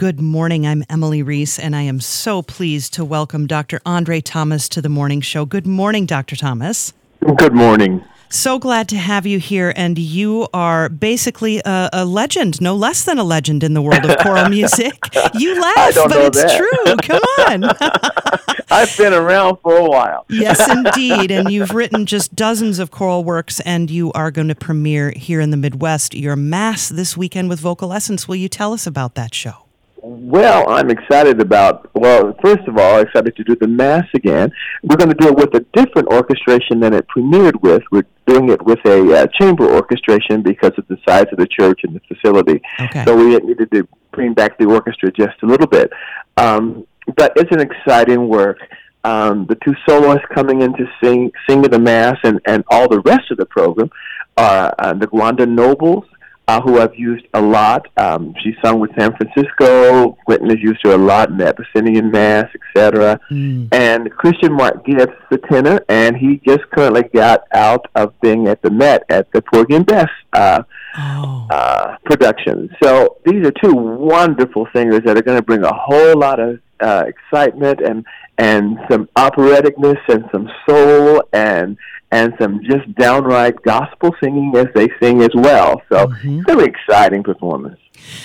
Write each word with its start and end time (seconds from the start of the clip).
Good 0.00 0.18
morning. 0.18 0.66
I'm 0.66 0.82
Emily 0.88 1.22
Reese, 1.22 1.58
and 1.58 1.76
I 1.76 1.82
am 1.82 2.00
so 2.00 2.40
pleased 2.40 2.94
to 2.94 3.04
welcome 3.04 3.46
Dr. 3.46 3.82
Andre 3.84 4.22
Thomas 4.22 4.66
to 4.70 4.80
the 4.80 4.88
morning 4.88 5.20
show. 5.20 5.44
Good 5.44 5.66
morning, 5.66 6.06
Dr. 6.06 6.36
Thomas. 6.36 6.94
Good 7.36 7.52
morning. 7.52 8.02
So 8.30 8.58
glad 8.58 8.88
to 8.88 8.96
have 8.96 9.26
you 9.26 9.38
here, 9.38 9.74
and 9.76 9.98
you 9.98 10.48
are 10.54 10.88
basically 10.88 11.58
a, 11.66 11.90
a 11.92 12.06
legend, 12.06 12.62
no 12.62 12.74
less 12.74 13.04
than 13.04 13.18
a 13.18 13.24
legend 13.24 13.62
in 13.62 13.74
the 13.74 13.82
world 13.82 14.06
of 14.06 14.16
choral 14.20 14.48
music. 14.48 14.94
You 15.34 15.60
laugh, 15.60 15.94
but 15.94 16.16
it's 16.16 16.42
that. 16.44 16.56
true. 16.56 16.96
Come 17.02 17.20
on. 17.46 18.64
I've 18.70 18.96
been 18.96 19.12
around 19.12 19.58
for 19.58 19.76
a 19.76 19.84
while. 19.84 20.24
yes, 20.30 20.66
indeed. 20.70 21.30
And 21.30 21.52
you've 21.52 21.72
written 21.72 22.06
just 22.06 22.34
dozens 22.34 22.78
of 22.78 22.90
choral 22.90 23.22
works, 23.22 23.60
and 23.66 23.90
you 23.90 24.12
are 24.12 24.30
going 24.30 24.48
to 24.48 24.54
premiere 24.54 25.10
here 25.10 25.42
in 25.42 25.50
the 25.50 25.58
Midwest 25.58 26.14
your 26.14 26.36
Mass 26.36 26.88
this 26.88 27.18
weekend 27.18 27.50
with 27.50 27.60
VocalEssence. 27.60 28.26
Will 28.26 28.36
you 28.36 28.48
tell 28.48 28.72
us 28.72 28.86
about 28.86 29.14
that 29.14 29.34
show? 29.34 29.66
Well, 30.02 30.68
I'm 30.70 30.90
excited 30.90 31.40
about, 31.40 31.90
well, 31.94 32.34
first 32.42 32.66
of 32.66 32.78
all, 32.78 33.00
excited 33.00 33.36
to 33.36 33.44
do 33.44 33.54
the 33.54 33.68
Mass 33.68 34.06
again. 34.14 34.50
We're 34.82 34.96
going 34.96 35.10
to 35.10 35.16
do 35.16 35.28
it 35.28 35.36
with 35.36 35.54
a 35.54 35.64
different 35.74 36.08
orchestration 36.08 36.80
than 36.80 36.94
it 36.94 37.06
premiered 37.14 37.60
with. 37.60 37.82
We're 37.92 38.06
doing 38.26 38.48
it 38.48 38.64
with 38.64 38.78
a 38.86 39.22
uh, 39.22 39.26
chamber 39.38 39.70
orchestration 39.70 40.42
because 40.42 40.72
of 40.78 40.86
the 40.88 40.96
size 41.06 41.26
of 41.32 41.38
the 41.38 41.46
church 41.46 41.80
and 41.84 41.94
the 41.94 42.00
facility. 42.08 42.62
Okay. 42.80 43.04
So 43.04 43.14
we 43.14 43.36
needed 43.38 43.70
to 43.72 43.86
bring 44.12 44.32
back 44.32 44.58
the 44.58 44.66
orchestra 44.66 45.12
just 45.12 45.42
a 45.42 45.46
little 45.46 45.66
bit. 45.66 45.90
Um, 46.38 46.86
but 47.16 47.32
it's 47.36 47.52
an 47.52 47.60
exciting 47.60 48.28
work. 48.28 48.58
Um, 49.04 49.46
the 49.46 49.56
two 49.56 49.74
soloists 49.88 50.26
coming 50.34 50.62
in 50.62 50.72
to 50.74 50.86
sing, 51.02 51.30
singing 51.48 51.70
the 51.70 51.78
Mass 51.78 52.16
and, 52.22 52.40
and 52.46 52.64
all 52.68 52.88
the 52.88 53.00
rest 53.00 53.30
of 53.30 53.36
the 53.36 53.46
program 53.46 53.90
are 54.36 54.74
uh, 54.78 54.94
the 54.94 55.08
Guanda 55.08 55.46
Nobles 55.46 56.04
uh, 56.50 56.60
who 56.62 56.80
I've 56.80 56.96
used 56.96 57.26
a 57.34 57.40
lot. 57.40 57.86
Um, 57.96 58.34
she 58.42 58.54
sung 58.62 58.80
with 58.80 58.90
San 58.98 59.14
Francisco. 59.16 60.16
Wynton 60.26 60.50
has 60.50 60.58
used 60.60 60.80
her 60.82 60.92
a 60.92 60.98
lot 60.98 61.30
in 61.30 61.36
the 61.38 61.46
Abyssinian 61.46 62.10
Mass, 62.10 62.48
etc. 62.58 63.20
Mm. 63.30 63.72
And 63.72 64.10
Christian 64.10 64.52
Mark 64.54 64.84
Gibbs, 64.84 65.12
the 65.30 65.38
tenor, 65.38 65.80
and 65.88 66.16
he 66.16 66.40
just 66.46 66.68
currently 66.74 67.04
got 67.14 67.44
out 67.52 67.86
of 67.94 68.18
being 68.20 68.48
at 68.48 68.62
the 68.62 68.70
Met 68.70 69.04
at 69.08 69.30
the 69.32 69.42
Porgy 69.42 69.74
and 69.76 69.86
Bess 69.86 70.08
uh, 70.32 70.62
Oh. 70.98 71.46
uh, 71.50 71.96
production. 72.04 72.68
So 72.82 73.18
these 73.24 73.46
are 73.46 73.52
two 73.62 73.72
wonderful 73.72 74.66
singers 74.74 75.02
that 75.04 75.16
are 75.16 75.22
going 75.22 75.38
to 75.38 75.44
bring 75.44 75.62
a 75.62 75.72
whole 75.72 76.18
lot 76.18 76.40
of 76.40 76.58
uh, 76.80 77.04
excitement 77.06 77.80
and 77.80 78.04
and 78.38 78.76
some 78.90 79.08
operaticness 79.16 80.00
and 80.08 80.24
some 80.32 80.50
soul 80.68 81.22
and 81.32 81.76
and 82.12 82.32
some 82.40 82.60
just 82.64 82.92
downright 82.96 83.60
gospel 83.62 84.14
singing 84.22 84.52
as 84.56 84.66
they 84.74 84.88
sing 85.00 85.22
as 85.22 85.30
well. 85.34 85.80
So 85.92 86.06
Mhm. 86.08 86.44
very 86.46 86.64
exciting 86.64 87.22
performance. 87.22 87.78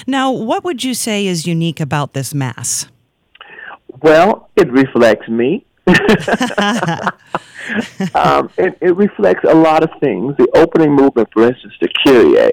Now, 0.08 0.31
what 0.31 0.64
would 0.64 0.83
you 0.83 0.94
say 0.94 1.27
is 1.27 1.45
unique 1.45 1.80
about 1.80 2.14
this 2.14 2.33
Mass? 2.33 2.88
Well, 4.02 4.50
it 4.55 4.72
reflects 4.72 5.27
me. 5.27 5.66
um, 8.16 8.50
it, 8.58 8.77
it 8.81 8.95
reflects 8.95 9.44
a 9.47 9.53
lot 9.53 9.83
of 9.83 9.89
things. 9.99 10.36
The 10.38 10.47
opening 10.55 10.94
movement, 10.94 11.30
for 11.33 11.47
instance, 11.47 11.73
the 11.81 11.89
Kyrie, 12.05 12.52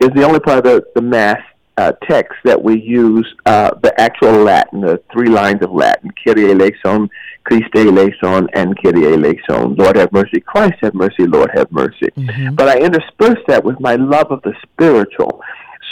is 0.00 0.08
the 0.14 0.22
only 0.24 0.40
part 0.40 0.58
of 0.58 0.64
the, 0.64 0.84
the 0.94 1.02
Mass 1.02 1.40
uh, 1.78 1.92
text 2.08 2.34
that 2.44 2.62
we 2.62 2.80
use 2.80 3.26
uh, 3.46 3.70
the 3.82 3.98
actual 4.00 4.44
Latin, 4.44 4.80
the 4.80 5.00
three 5.12 5.28
lines 5.28 5.62
of 5.62 5.70
Latin, 5.72 6.10
Kyrie 6.24 6.50
eleison, 6.50 7.08
Christe 7.44 7.74
eleison, 7.74 8.48
and 8.54 8.76
Kyrie 8.82 9.14
eleison. 9.14 9.74
Lord 9.76 9.96
have 9.96 10.12
mercy, 10.12 10.40
Christ 10.40 10.74
have 10.82 10.94
mercy, 10.94 11.26
Lord 11.26 11.50
have 11.54 11.70
mercy. 11.72 12.10
Mhm. 12.16 12.56
But 12.56 12.68
I 12.68 12.78
intersperse 12.78 13.40
that 13.48 13.64
with 13.64 13.80
my 13.80 13.96
love 13.96 14.30
of 14.30 14.42
the 14.42 14.54
spiritual. 14.62 15.42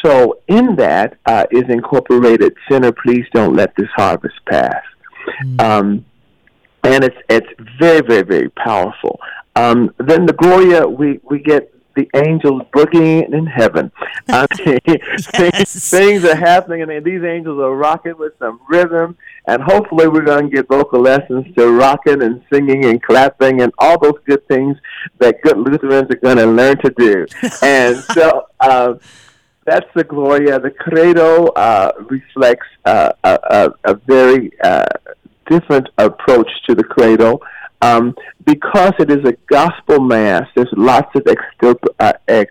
So 0.04 0.38
in 0.48 0.76
that 0.76 1.16
uh, 1.26 1.44
is 1.50 1.64
incorporated, 1.68 2.54
sinner, 2.70 2.92
please 2.92 3.26
don't 3.32 3.54
let 3.54 3.74
this 3.76 3.88
harvest 3.96 4.36
pass. 4.46 4.82
Mm. 5.44 5.60
Um, 5.60 6.04
and 6.84 7.04
it's 7.04 7.16
it's 7.28 7.46
very 7.78 8.00
very 8.00 8.22
very 8.22 8.48
powerful. 8.50 9.20
Um, 9.56 9.92
then 9.98 10.26
the 10.26 10.32
Gloria, 10.32 10.86
we 10.86 11.20
we 11.24 11.40
get 11.40 11.72
the 11.96 12.08
angels 12.14 12.62
boogieing 12.72 13.32
in 13.32 13.46
heaven. 13.46 13.90
I 14.28 14.46
mean, 14.64 14.78
Yes. 14.86 15.26
things, 15.30 15.90
things 15.90 16.24
are 16.24 16.36
happening, 16.36 16.82
and 16.82 17.04
these 17.04 17.22
angels 17.22 17.58
are 17.60 17.74
rocking 17.74 18.16
with 18.18 18.32
some 18.38 18.60
rhythm. 18.68 19.16
And 19.46 19.62
hopefully, 19.62 20.08
we're 20.08 20.22
going 20.24 20.50
to 20.50 20.56
get 20.56 20.68
VocalEssence 20.68 21.54
to 21.56 21.70
rocking 21.72 22.22
and 22.22 22.42
singing 22.52 22.84
and 22.84 23.02
clapping 23.02 23.62
and 23.62 23.72
all 23.78 23.98
those 23.98 24.18
good 24.26 24.46
things 24.48 24.76
that 25.18 25.42
good 25.42 25.58
Lutherans 25.58 26.10
are 26.10 26.16
going 26.16 26.36
to 26.36 26.46
learn 26.46 26.78
to 26.78 26.90
do. 26.96 27.26
and 27.62 27.96
so. 27.96 28.46
Uh, 28.60 28.94
that's 29.66 29.86
the 29.94 30.02
Gloria. 30.02 30.58
The 30.58 30.70
Credo 30.70 31.48
uh, 31.48 31.92
reflects 32.08 32.66
uh, 32.86 33.12
a, 33.22 33.38
a, 33.50 33.92
a 33.92 33.94
very 33.94 34.50
uh, 34.64 34.84
different 35.48 35.88
approach 35.98 36.48
to 36.66 36.74
the 36.74 36.82
Credo. 36.82 37.38
Um, 37.82 38.14
because 38.44 38.92
it 38.98 39.10
is 39.10 39.24
a 39.24 39.32
gospel 39.48 40.00
mass, 40.00 40.46
there's 40.54 40.68
lots 40.72 41.14
of 41.14 41.24
extirp- 41.24 41.94
uh, 41.98 42.12
ex, 42.28 42.50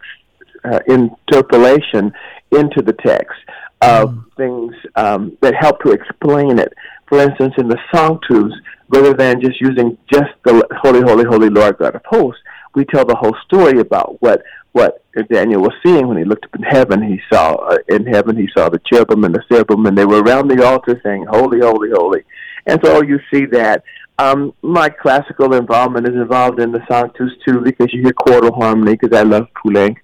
uh, 0.63 0.79
interpolation 0.87 2.11
into 2.51 2.81
the 2.81 2.93
text 2.93 3.37
of 3.81 4.25
things 4.35 4.73
um, 4.95 5.37
that 5.41 5.55
help 5.55 5.81
to 5.83 5.91
explain 5.91 6.59
it. 6.59 6.73
For 7.07 7.19
instance, 7.19 7.53
in 7.57 7.67
the 7.67 7.77
Sanctus, 7.93 8.53
rather 8.89 9.13
than 9.13 9.41
just 9.41 9.61
using 9.61 9.97
just 10.11 10.31
the 10.43 10.67
Holy, 10.81 11.01
Holy, 11.01 11.25
Holy 11.25 11.49
Lord 11.49 11.77
God 11.77 11.95
of 11.95 12.01
hosts, 12.05 12.41
we 12.75 12.85
tell 12.85 13.05
the 13.05 13.15
whole 13.15 13.35
story 13.45 13.79
about 13.79 14.21
what 14.21 14.43
what 14.71 15.03
Daniel 15.31 15.61
was 15.61 15.73
seeing 15.83 16.07
when 16.07 16.17
he 16.17 16.23
looked 16.23 16.45
up 16.45 16.55
in 16.55 16.61
heaven. 16.61 17.01
He 17.01 17.19
saw 17.31 17.55
uh, 17.55 17.77
in 17.87 18.05
heaven 18.05 18.37
he 18.37 18.47
saw 18.55 18.69
the 18.69 18.79
cherubim 18.85 19.23
and 19.23 19.33
the 19.33 19.43
seraphim, 19.51 19.85
and 19.87 19.97
they 19.97 20.05
were 20.05 20.21
around 20.21 20.47
the 20.47 20.63
altar 20.63 20.99
saying, 21.03 21.25
"Holy, 21.27 21.59
holy, 21.59 21.89
holy." 21.91 22.23
And 22.67 22.79
so 22.83 23.01
you 23.01 23.19
see 23.33 23.45
that. 23.47 23.83
Um, 24.19 24.53
my 24.61 24.89
classical 24.89 25.53
involvement 25.53 26.07
is 26.07 26.13
involved 26.15 26.59
in 26.59 26.71
the 26.71 26.81
Sanctus 26.89 27.31
too, 27.47 27.61
because 27.61 27.93
you 27.93 28.01
hear 28.01 28.11
quartal 28.13 28.53
harmony. 28.55 28.97
Because 28.97 29.17
I 29.17 29.23
love 29.23 29.47
Poulenc, 29.57 29.95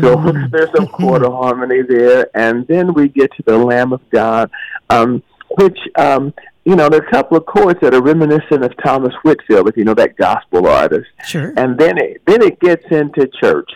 so 0.00 0.16
Mhm. 0.16 0.50
there's 0.52 0.70
some 0.74 0.86
quartal 0.86 1.32
harmony 1.42 1.82
there. 1.82 2.28
And 2.34 2.66
then 2.66 2.94
we 2.94 3.08
get 3.08 3.30
to 3.36 3.42
the 3.44 3.58
Lamb 3.58 3.92
of 3.92 4.00
God, 4.10 4.50
um, 4.90 5.22
which 5.58 5.78
um, 5.96 6.32
you 6.64 6.76
know, 6.76 6.88
there 6.88 7.00
are 7.02 7.06
a 7.06 7.10
couple 7.10 7.36
of 7.36 7.46
chords 7.46 7.80
that 7.80 7.94
are 7.94 8.02
reminiscent 8.02 8.62
of 8.62 8.72
Thomas 8.84 9.14
Whitfield, 9.22 9.68
if 9.68 9.76
you 9.76 9.84
know 9.84 9.94
that 9.94 10.16
gospel 10.16 10.66
artist 10.66 11.08
Sure. 11.26 11.52
and 11.56 11.78
then 11.78 11.96
it 11.98 12.22
then 12.26 12.42
it 12.42 12.58
gets 12.60 12.84
into 12.90 13.26
church. 13.40 13.70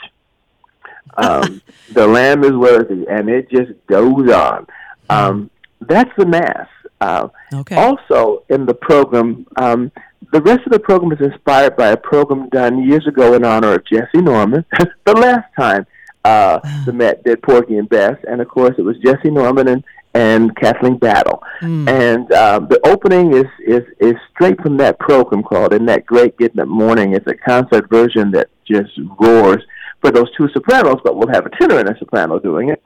Um, 1.17 1.61
the 1.93 2.07
Lamb 2.07 2.45
is 2.45 2.53
worthy, 2.53 3.07
and 3.09 3.29
it 3.29 3.51
just 3.51 3.73
goes 3.87 4.31
on. 4.33 4.67
Um, 5.11 5.51
that's 5.81 6.11
the 6.17 6.25
mass. 6.27 6.69
Uh, 7.03 7.29
Okay. 7.55 7.77
Also, 7.77 8.45
in 8.49 8.65
the 8.65 8.75
program, 8.75 9.47
um, 9.57 9.93
the 10.33 10.41
rest 10.41 10.61
of 10.65 10.73
the 10.73 10.79
program 10.79 11.13
is 11.13 11.21
inspired 11.21 11.77
by 11.77 11.89
a 11.89 11.97
program 11.97 12.49
done 12.49 12.83
years 12.83 13.07
ago 13.07 13.35
in 13.35 13.45
honor 13.45 13.75
of 13.75 13.85
Jessye 13.85 14.23
Norman. 14.23 14.65
the 15.05 15.13
last 15.13 15.49
time 15.59 15.87
uh, 16.25 16.61
the 16.87 16.93
Met 16.93 17.23
did 17.25 17.43
Porgy 17.43 17.77
and 17.77 17.89
Bess, 17.89 18.17
and 18.29 18.41
of 18.41 18.49
course 18.49 18.75
it 18.79 18.83
was 18.83 18.97
Jessye 18.99 19.33
Norman 19.33 19.69
and 19.69 19.85
and 20.15 20.55
Kathleen 20.57 20.99
Battle. 20.99 21.43
Mm. 21.63 21.89
And 21.89 22.33
um, 22.33 22.69
the 22.69 22.79
opening 22.87 23.35
is, 23.35 23.47
is 23.67 23.83
is 23.99 24.15
straight 24.35 24.61
from 24.61 24.77
that 24.79 24.99
program 24.99 25.43
called 25.43 25.73
"In 25.73 25.87
That 25.87 26.07
Great 26.07 26.39
Getting 26.39 26.61
Up 26.61 26.69
Morning." 26.69 27.15
It's 27.15 27.27
a 27.27 27.35
concert 27.35 27.89
version 27.91 28.31
that 28.33 28.49
just 28.67 28.93
roars 29.19 29.63
for 30.01 30.11
those 30.11 30.31
two 30.37 30.49
sopranos, 30.53 31.01
but 31.05 31.17
we'll 31.17 31.33
have 31.33 31.47
a 31.47 31.51
tenor 31.59 31.79
and 31.79 31.89
a 31.89 31.99
soprano 31.99 32.39
doing 32.39 32.71
it. 32.71 32.83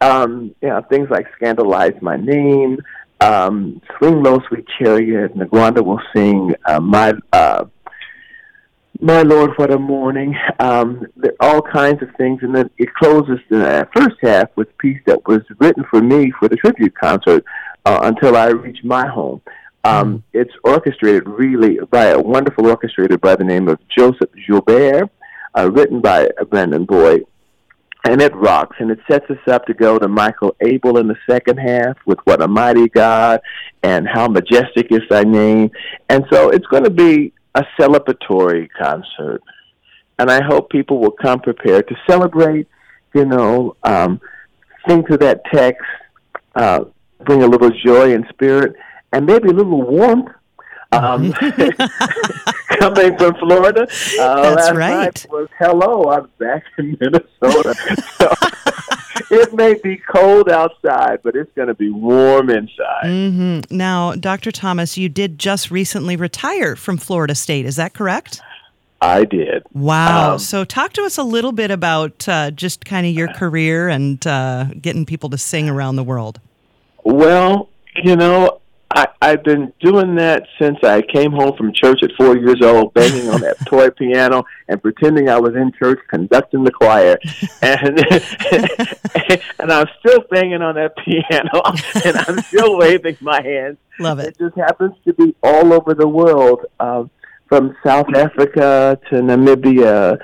Um, 0.00 0.54
you 0.60 0.68
know, 0.68 0.82
things 0.82 1.08
like 1.10 1.26
"Scandalize 1.36 1.94
My 2.00 2.16
Name," 2.16 2.78
um, 3.20 3.80
"Swing 3.98 4.22
Low, 4.22 4.40
Sweet 4.48 4.66
Chariot," 4.78 5.36
Negwanda 5.36 5.84
will 5.84 6.00
sing 6.14 6.54
uh, 6.66 6.80
"My." 6.80 7.12
Uh, 7.32 7.66
my 9.00 9.22
Lord, 9.22 9.50
what 9.56 9.72
a 9.72 9.78
morning. 9.78 10.36
Um, 10.60 11.06
there 11.16 11.34
all 11.40 11.60
kinds 11.60 12.00
of 12.00 12.08
things. 12.16 12.42
And 12.42 12.54
then 12.54 12.70
it 12.78 12.94
closes 12.94 13.38
the 13.50 13.86
first 13.94 14.16
half 14.22 14.48
with 14.56 14.70
a 14.70 14.72
piece 14.74 15.00
that 15.06 15.26
was 15.26 15.42
written 15.58 15.84
for 15.90 16.00
me 16.00 16.32
for 16.38 16.48
the 16.48 16.56
tribute 16.56 16.94
concert 16.94 17.44
uh, 17.84 18.00
until 18.04 18.36
I 18.36 18.48
reach 18.48 18.78
my 18.84 19.06
home. 19.06 19.42
Um, 19.82 20.22
It's 20.32 20.52
orchestrated 20.62 21.28
really 21.28 21.78
by 21.90 22.06
a 22.06 22.18
wonderful 22.18 22.64
orchestrator 22.64 23.20
by 23.20 23.36
the 23.36 23.44
name 23.44 23.68
of 23.68 23.78
Joseph 23.88 24.30
Joubert, 24.46 25.10
uh, 25.58 25.70
written 25.70 26.00
by 26.00 26.28
Brandon 26.48 26.84
Boyd. 26.84 27.26
And 28.06 28.20
it 28.20 28.34
rocks, 28.34 28.76
and 28.80 28.90
it 28.90 28.98
sets 29.10 29.30
us 29.30 29.38
up 29.46 29.64
to 29.66 29.72
go 29.72 29.98
to 29.98 30.08
Michael 30.08 30.54
Abel 30.60 30.98
in 30.98 31.08
the 31.08 31.16
second 31.28 31.56
half 31.56 31.96
with 32.04 32.18
What 32.24 32.42
a 32.42 32.48
Mighty 32.48 32.88
God 32.88 33.40
and 33.82 34.06
How 34.06 34.28
Majestic 34.28 34.88
is 34.90 35.00
Thy 35.08 35.22
Name. 35.22 35.70
And 36.10 36.26
so 36.30 36.50
it's 36.50 36.66
going 36.66 36.84
to 36.84 36.90
be 36.90 37.32
a 37.54 37.64
celebratory 37.78 38.68
concert. 38.78 39.40
And 40.18 40.30
I 40.30 40.42
hope 40.44 40.68
people 40.70 41.00
will 41.00 41.12
come 41.12 41.40
prepared 41.40 41.88
to 41.88 41.96
celebrate, 42.06 42.68
you 43.14 43.24
know, 43.24 43.74
um, 43.82 44.20
sing 44.86 45.04
to 45.06 45.16
that 45.18 45.42
text, 45.52 45.82
uh, 46.54 46.84
bring 47.24 47.42
a 47.42 47.46
little 47.46 47.70
joy 47.70 48.14
and 48.14 48.26
spirit, 48.28 48.76
and 49.12 49.24
maybe 49.24 49.48
a 49.48 49.52
little 49.52 49.82
warmth. 49.82 50.28
Um, 50.92 51.34
coming 52.80 53.16
from 53.16 53.34
Florida, 53.36 53.82
uh, 54.20 54.54
That's 54.54 54.76
right. 54.76 55.26
was 55.30 55.48
hello. 55.58 56.10
I'm 56.10 56.28
back 56.38 56.64
in 56.78 56.96
Minnesota. 57.00 57.74
so 58.18 58.32
it 59.30 59.52
may 59.54 59.74
be 59.74 59.96
cold 59.96 60.48
outside, 60.48 61.20
but 61.22 61.36
it's 61.36 61.52
going 61.54 61.68
to 61.68 61.74
be 61.74 61.90
warm 61.90 62.50
inside. 62.50 63.04
Mm-hmm. 63.04 63.76
Now, 63.76 64.14
Dr. 64.14 64.50
Thomas, 64.50 64.96
you 64.96 65.08
did 65.08 65.38
just 65.38 65.70
recently 65.70 66.16
retire 66.16 66.76
from 66.76 66.96
Florida 66.96 67.34
State. 67.34 67.66
Is 67.66 67.76
that 67.76 67.94
correct? 67.94 68.40
I 69.00 69.24
did. 69.24 69.64
Wow. 69.72 70.32
Um, 70.32 70.38
so, 70.38 70.64
talk 70.64 70.94
to 70.94 71.02
us 71.02 71.18
a 71.18 71.22
little 71.22 71.52
bit 71.52 71.70
about 71.70 72.26
uh, 72.26 72.50
just 72.50 72.84
kind 72.84 73.06
of 73.06 73.12
your 73.12 73.28
career 73.28 73.88
and 73.88 74.24
uh, 74.26 74.66
getting 74.80 75.04
people 75.04 75.28
to 75.30 75.38
sing 75.38 75.68
around 75.68 75.96
the 75.96 76.04
world. 76.04 76.40
Well, 77.04 77.68
you 77.96 78.16
know, 78.16 78.60
I, 78.94 79.08
I've 79.20 79.42
been 79.42 79.72
doing 79.80 80.14
that 80.16 80.46
since 80.58 80.78
I 80.84 81.02
came 81.02 81.32
home 81.32 81.56
from 81.56 81.72
church 81.74 82.02
at 82.04 82.12
four 82.16 82.36
years 82.36 82.62
old, 82.62 82.94
banging 82.94 83.28
on 83.28 83.40
that 83.40 83.56
toy 83.66 83.90
piano 83.90 84.44
and 84.68 84.80
pretending 84.80 85.28
I 85.28 85.38
was 85.38 85.56
in 85.56 85.72
church 85.72 85.98
conducting 86.08 86.62
the 86.62 86.70
choir, 86.70 87.18
and 87.60 87.98
and 89.58 89.72
I'm 89.72 89.86
still 89.98 90.20
banging 90.30 90.62
on 90.62 90.76
that 90.76 90.96
piano, 90.96 91.62
and 92.04 92.16
I'm 92.16 92.40
still 92.44 92.78
waving 92.78 93.16
my 93.20 93.42
hands. 93.42 93.78
Love 93.98 94.20
it. 94.20 94.28
It 94.28 94.38
just 94.38 94.56
happens 94.56 94.94
to 95.06 95.12
be 95.12 95.34
all 95.42 95.72
over 95.72 95.94
the 95.94 96.08
world. 96.08 96.64
Uh, 96.78 97.04
from 97.48 97.76
South 97.84 98.06
Africa 98.14 98.98
to 99.10 99.16
Namibia, 99.16 100.18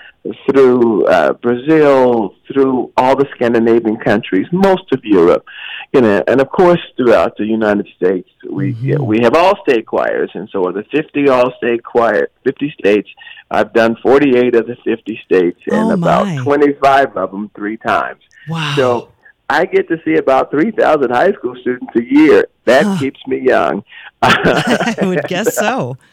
through 0.51 1.07
uh, 1.07 1.33
Brazil, 1.35 2.35
through 2.53 2.93
all 2.97 3.17
the 3.17 3.27
Scandinavian 3.35 3.97
countries, 3.97 4.47
most 4.53 4.85
of 4.93 5.01
Europe, 5.03 5.45
you 5.93 6.01
know, 6.01 6.23
and 6.29 6.41
of 6.41 6.51
course 6.51 6.81
throughout 6.97 7.37
the 7.37 7.47
United 7.47 7.89
States, 7.97 8.29
we 8.51 8.73
mm-hmm. 8.73 8.85
yeah, 8.85 8.99
we 8.99 9.21
have 9.23 9.35
all 9.35 9.55
state 9.67 9.87
choirs, 9.87 10.31
and 10.35 10.49
so 10.51 10.67
are 10.67 10.73
the 10.73 10.85
50 10.93 11.29
all 11.29 11.53
state 11.57 11.83
choir, 11.83 12.29
50 12.45 12.75
states. 12.79 13.09
I've 13.51 13.73
done 13.73 13.97
48 14.03 14.55
of 14.55 14.67
the 14.67 14.77
50 14.85 15.21
states, 15.25 15.61
and 15.67 15.91
oh 15.91 15.91
about 15.93 16.43
25 16.43 17.17
of 17.17 17.31
them 17.31 17.51
three 17.55 17.79
times. 17.79 18.21
Wow! 18.49 18.75
So 18.77 19.13
I 19.49 19.65
get 19.65 19.89
to 19.89 20.01
see 20.05 20.15
about 20.15 20.51
3,000 20.51 21.11
high 21.11 21.33
school 21.33 21.57
students 21.61 21.93
a 21.97 22.05
year. 22.05 22.47
That 22.67 22.85
huh. 22.85 22.99
keeps 22.99 23.21
me 23.27 23.41
young. 23.41 23.83
I 24.23 24.95
would 25.03 25.25
guess 25.25 25.57
so. 25.57 25.97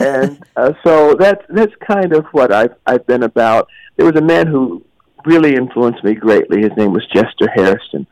and 0.00 0.44
uh, 0.56 0.72
so 0.84 1.14
that's 1.14 1.44
that's 1.48 1.72
kind 1.86 2.12
of 2.12 2.26
what 2.32 2.52
I've 2.52 2.74
I've 2.86 3.06
been 3.06 3.22
about. 3.22 3.68
There 3.96 4.06
was 4.06 4.16
a 4.16 4.24
man 4.24 4.46
who 4.46 4.84
really 5.24 5.54
influenced 5.54 6.04
me 6.04 6.14
greatly. 6.14 6.62
His 6.62 6.72
name 6.76 6.92
was 6.92 7.06
Jester 7.06 7.48
Hairston, 7.54 8.06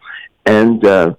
and 0.47 0.85
uh, 0.85 1.14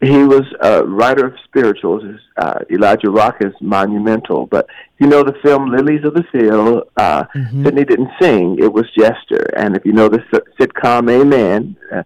he 0.00 0.24
was 0.24 0.44
a 0.60 0.84
writer 0.84 1.26
of 1.26 1.34
spirituals. 1.44 2.04
Uh, 2.36 2.60
Elijah 2.70 3.10
Rock 3.10 3.36
is 3.40 3.52
monumental, 3.60 4.46
but 4.46 4.66
you 4.98 5.06
know 5.06 5.22
the 5.22 5.34
film 5.42 5.70
Lilies 5.70 6.04
of 6.04 6.14
the 6.14 6.24
Field. 6.30 6.88
Uh, 6.96 7.24
mm-hmm. 7.34 7.64
Sidney 7.64 7.84
didn't 7.84 8.10
sing; 8.20 8.58
it 8.58 8.72
was 8.72 8.86
Jester. 8.96 9.46
And 9.56 9.76
if 9.76 9.84
you 9.84 9.92
know 9.92 10.08
the 10.08 10.18
sitcom 10.60 11.10
Amen, 11.10 11.76
uh, 11.92 12.02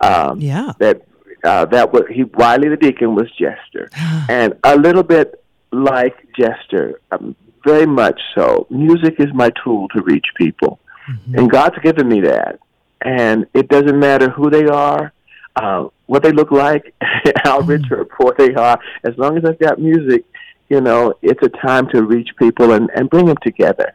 um, 0.00 0.40
yeah, 0.40 0.72
that 0.78 1.02
uh, 1.44 1.66
that 1.66 1.92
was 1.92 2.02
he 2.10 2.24
Wiley 2.24 2.68
the 2.68 2.76
Deacon 2.76 3.14
was 3.14 3.30
Jester, 3.32 3.88
and 4.28 4.54
a 4.64 4.76
little 4.76 5.04
bit 5.04 5.42
like 5.72 6.14
Jester, 6.38 7.00
um, 7.10 7.34
very 7.64 7.86
much 7.86 8.20
so. 8.34 8.66
Music 8.70 9.16
is 9.18 9.32
my 9.34 9.50
tool 9.62 9.88
to 9.88 10.02
reach 10.02 10.26
people, 10.36 10.78
mm-hmm. 11.10 11.38
and 11.38 11.50
God's 11.50 11.78
given 11.82 12.08
me 12.08 12.20
that. 12.22 12.58
And 13.02 13.46
it 13.54 13.68
doesn't 13.68 13.98
matter 13.98 14.30
who 14.30 14.50
they 14.50 14.66
are, 14.66 15.12
uh, 15.56 15.88
what 16.06 16.22
they 16.22 16.32
look 16.32 16.50
like, 16.50 16.94
how 17.44 17.60
mm-hmm. 17.60 17.70
rich 17.70 17.90
or 17.90 18.04
poor 18.04 18.34
they 18.38 18.54
are. 18.54 18.78
As 19.04 19.16
long 19.18 19.36
as 19.36 19.44
I've 19.44 19.58
got 19.58 19.78
music, 19.78 20.24
you 20.68 20.80
know, 20.80 21.14
it's 21.22 21.42
a 21.42 21.48
time 21.48 21.88
to 21.90 22.02
reach 22.02 22.30
people 22.38 22.72
and, 22.72 22.90
and 22.94 23.08
bring 23.10 23.26
them 23.26 23.36
together. 23.42 23.94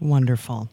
Wonderful. 0.00 0.68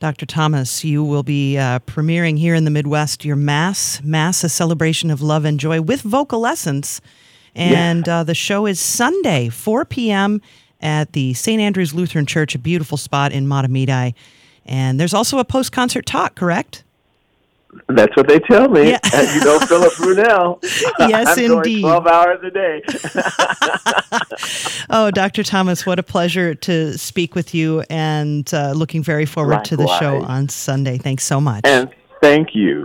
Dr. 0.00 0.24
Thomas, 0.24 0.82
you 0.82 1.04
will 1.04 1.22
be 1.22 1.58
uh, 1.58 1.80
premiering 1.80 2.38
here 2.38 2.54
in 2.54 2.64
the 2.64 2.70
Midwest 2.70 3.24
your 3.24 3.36
Mass, 3.36 4.02
Mass, 4.02 4.42
a 4.42 4.48
celebration 4.48 5.10
of 5.10 5.20
love 5.20 5.44
and 5.44 5.60
joy 5.60 5.80
with 5.80 6.02
VocalEssence 6.02 7.00
and 7.54 8.08
uh, 8.08 8.24
the 8.24 8.34
show 8.34 8.66
is 8.66 8.80
Sunday, 8.80 9.48
4 9.48 9.84
p.m. 9.84 10.40
at 10.80 11.12
the 11.12 11.34
St. 11.34 11.60
Andrew's 11.60 11.94
Lutheran 11.94 12.26
Church, 12.26 12.54
a 12.54 12.58
beautiful 12.58 12.96
spot 12.96 13.32
in 13.32 13.46
Mahtomedi. 13.46 14.14
And 14.64 14.98
there's 14.98 15.14
also 15.14 15.38
a 15.38 15.44
post 15.44 15.72
concert 15.72 16.06
talk, 16.06 16.34
correct? 16.34 16.84
That's 17.88 18.14
what 18.16 18.28
they 18.28 18.38
tell 18.38 18.68
me. 18.68 18.90
Yeah. 18.90 18.98
you 19.34 19.44
know 19.44 19.58
Philip 19.60 19.92
Brunelle. 19.94 20.58
Yes, 21.08 21.38
I'm 21.38 21.52
indeed. 21.52 21.80
12 21.80 22.06
hours 22.06 22.40
a 22.44 22.50
day. 22.50 22.82
oh, 24.90 25.10
Dr. 25.10 25.42
Thomas, 25.42 25.84
what 25.86 25.98
a 25.98 26.02
pleasure 26.02 26.54
to 26.54 26.96
speak 26.98 27.34
with 27.34 27.54
you 27.54 27.82
and 27.90 28.52
uh, 28.54 28.72
looking 28.72 29.02
very 29.02 29.26
forward 29.26 29.52
Likewise. 29.52 29.68
to 29.68 29.76
the 29.76 29.98
show 29.98 30.22
on 30.22 30.48
Sunday. 30.48 30.98
Thanks 30.98 31.24
so 31.24 31.40
much. 31.40 31.62
And 31.64 31.90
thank 32.20 32.54
you. 32.54 32.80